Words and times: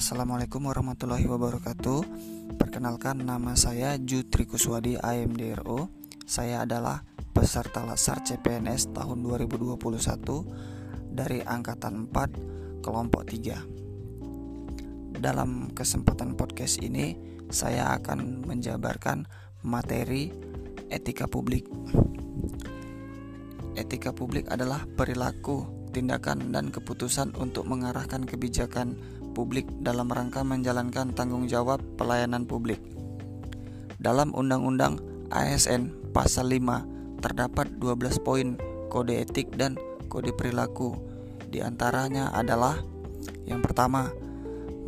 Assalamualaikum 0.00 0.64
warahmatullahi 0.64 1.28
wabarakatuh. 1.28 2.00
Perkenalkan 2.56 3.20
nama 3.20 3.52
saya 3.52 4.00
Jutri 4.00 4.48
Kuswadi 4.48 4.96
AMDRO 4.96 5.92
Saya 6.24 6.64
adalah 6.64 7.04
peserta 7.36 7.84
Lasar 7.84 8.24
CPNS 8.24 8.96
tahun 8.96 9.20
2021 9.20 9.76
Dari 11.12 11.44
Angkatan 11.44 12.08
4 12.08 12.80
Kelompok 12.80 13.28
3 13.28 15.20
Dalam 15.20 15.68
kesempatan 15.76 16.32
podcast 16.32 16.80
ini 16.80 17.20
Saya 17.52 17.92
akan 17.92 18.48
menjabarkan 18.48 19.28
materi 19.68 20.32
etika 20.88 21.28
publik. 21.28 21.68
Etika 23.76 24.16
publik 24.16 24.48
adalah 24.48 24.80
perilaku 24.96 25.79
tindakan 25.90 26.54
dan 26.54 26.70
keputusan 26.70 27.34
untuk 27.36 27.66
mengarahkan 27.66 28.24
kebijakan 28.24 28.94
publik 29.34 29.66
dalam 29.82 30.10
rangka 30.10 30.42
menjalankan 30.42 31.12
tanggung 31.14 31.46
jawab 31.46 31.78
pelayanan 31.98 32.46
publik. 32.46 32.78
Dalam 34.00 34.32
Undang-Undang 34.32 35.02
ASN 35.28 36.10
Pasal 36.10 36.50
5 36.50 37.22
terdapat 37.22 37.70
12 37.78 38.18
poin 38.26 38.58
kode 38.90 39.22
etik 39.22 39.54
dan 39.54 39.78
kode 40.10 40.34
perilaku. 40.34 40.98
Di 41.46 41.62
antaranya 41.62 42.34
adalah 42.34 42.80
yang 43.46 43.62
pertama, 43.62 44.10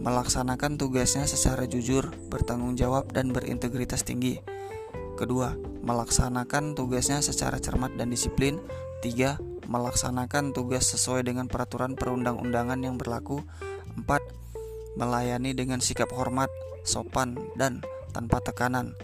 melaksanakan 0.00 0.80
tugasnya 0.80 1.28
secara 1.28 1.68
jujur, 1.68 2.12
bertanggung 2.32 2.76
jawab 2.76 3.12
dan 3.12 3.32
berintegritas 3.32 4.00
tinggi. 4.04 4.40
Kedua, 5.20 5.52
melaksanakan 5.84 6.72
tugasnya 6.72 7.20
secara 7.20 7.60
cermat 7.60 7.92
dan 8.00 8.08
disiplin. 8.08 8.56
Tiga, 9.04 9.40
melaksanakan 9.70 10.50
tugas 10.50 10.90
sesuai 10.90 11.30
dengan 11.30 11.46
peraturan 11.46 11.94
perundang-undangan 11.94 12.82
yang 12.82 12.98
berlaku. 12.98 13.46
4. 13.94 14.02
Melayani 14.98 15.54
dengan 15.54 15.78
sikap 15.78 16.10
hormat, 16.10 16.50
sopan, 16.82 17.38
dan 17.54 17.78
tanpa 18.10 18.42
tekanan. 18.42 18.98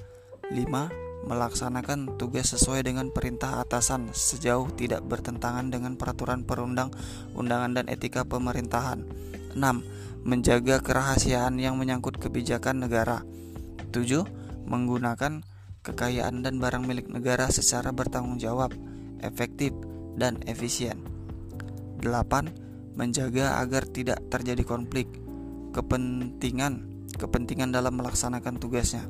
5. 0.50 0.90
Melaksanakan 1.26 2.18
tugas 2.18 2.50
sesuai 2.50 2.82
dengan 2.82 3.14
perintah 3.14 3.62
atasan 3.62 4.10
sejauh 4.10 4.66
tidak 4.74 5.06
bertentangan 5.06 5.70
dengan 5.70 5.94
peraturan 5.94 6.42
perundang-undangan 6.42 7.78
dan 7.78 7.86
etika 7.86 8.26
pemerintahan. 8.26 9.06
6. 9.54 10.26
Menjaga 10.26 10.82
kerahasiaan 10.82 11.62
yang 11.62 11.78
menyangkut 11.78 12.18
kebijakan 12.18 12.82
negara. 12.82 13.22
7. 13.94 14.26
Menggunakan 14.66 15.46
kekayaan 15.86 16.42
dan 16.42 16.58
barang 16.58 16.82
milik 16.82 17.06
negara 17.06 17.46
secara 17.54 17.94
bertanggung 17.94 18.42
jawab, 18.42 18.74
efektif, 19.22 19.70
dan 20.16 20.40
efisien. 20.48 21.04
8. 22.00 22.96
Menjaga 22.96 23.60
agar 23.60 23.84
tidak 23.84 24.24
terjadi 24.32 24.64
konflik 24.64 25.06
kepentingan 25.76 26.96
kepentingan 27.16 27.72
dalam 27.72 27.96
melaksanakan 27.96 28.60
tugasnya. 28.60 29.04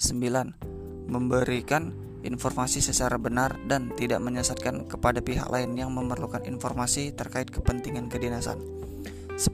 9. 0.00 1.08
Memberikan 1.08 1.96
informasi 2.24 2.84
secara 2.84 3.16
benar 3.16 3.56
dan 3.64 3.92
tidak 3.94 4.20
menyesatkan 4.20 4.84
kepada 4.84 5.24
pihak 5.24 5.48
lain 5.48 5.76
yang 5.76 5.92
memerlukan 5.92 6.44
informasi 6.44 7.16
terkait 7.16 7.48
kepentingan 7.48 8.12
kedinasan. 8.12 8.60
10. 9.36 9.48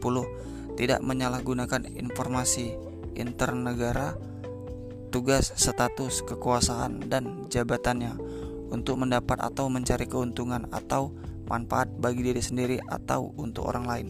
Tidak 0.74 1.00
menyalahgunakan 1.06 1.86
informasi 1.86 2.74
internegara, 3.14 4.18
tugas, 5.14 5.54
status, 5.54 6.26
kekuasaan, 6.26 7.06
dan 7.06 7.46
jabatannya 7.46 8.18
untuk 8.70 9.00
mendapat 9.00 9.40
atau 9.40 9.68
mencari 9.68 10.08
keuntungan 10.08 10.68
atau 10.72 11.12
manfaat 11.48 11.92
bagi 12.00 12.24
diri 12.24 12.40
sendiri 12.40 12.76
atau 12.80 13.32
untuk 13.36 13.68
orang 13.68 13.84
lain. 13.84 14.08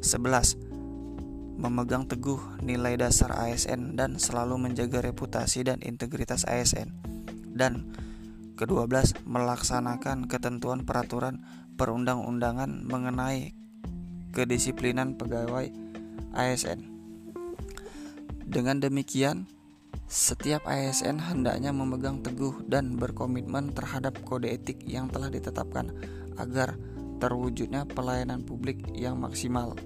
11. 0.00 1.60
Memegang 1.60 2.08
teguh 2.08 2.40
nilai 2.64 2.96
dasar 2.96 3.36
ASN 3.36 3.98
dan 3.98 4.16
selalu 4.16 4.56
menjaga 4.56 5.04
reputasi 5.04 5.66
dan 5.66 5.82
integritas 5.84 6.48
ASN. 6.48 6.94
Dan 7.52 7.92
ke-12 8.56 9.26
melaksanakan 9.28 10.28
ketentuan 10.28 10.88
peraturan 10.88 11.44
perundang-undangan 11.76 12.84
mengenai 12.88 13.52
kedisiplinan 14.32 15.18
pegawai 15.18 15.68
ASN. 16.32 16.86
Dengan 18.50 18.82
demikian, 18.82 19.46
setiap 20.10 20.66
ASN 20.66 21.22
hendaknya 21.22 21.70
memegang 21.70 22.18
teguh 22.18 22.66
dan 22.66 22.98
berkomitmen 22.98 23.70
terhadap 23.70 24.18
kode 24.26 24.50
etik 24.50 24.82
yang 24.82 25.06
telah 25.06 25.30
ditetapkan 25.30 25.94
agar 26.34 26.74
terwujudnya 27.22 27.86
pelayanan 27.86 28.42
publik 28.42 28.90
yang 28.90 29.22
maksimal 29.22 29.78